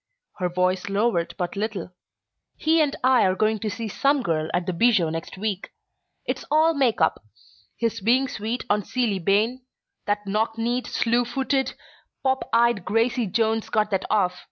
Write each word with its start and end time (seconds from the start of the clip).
Her 0.39 0.49
voice 0.49 0.89
lowered 0.89 1.35
but 1.37 1.55
little. 1.55 1.91
"He 2.57 2.81
and 2.81 2.95
I 3.03 3.21
are 3.23 3.35
going 3.35 3.59
to 3.59 3.69
see 3.69 3.87
'Some 3.87 4.23
Girl' 4.23 4.49
at 4.51 4.65
the 4.65 4.73
Bijou 4.73 5.11
next 5.11 5.37
week. 5.37 5.73
It's 6.25 6.43
all 6.49 6.73
make 6.73 6.99
up 6.99 7.21
his 7.77 8.01
being 8.01 8.27
sweet 8.27 8.65
on 8.67 8.81
Ceeley 8.81 9.23
Bayne! 9.23 9.61
That 10.07 10.25
knock 10.25 10.57
kneed, 10.57 10.87
slew 10.87 11.23
footed, 11.23 11.75
pop 12.23 12.49
eyed 12.51 12.83
Gracie 12.83 13.27
Jones 13.27 13.69
got 13.69 13.91
that 13.91 14.05
off. 14.09 14.39